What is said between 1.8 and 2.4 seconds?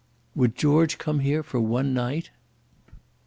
night."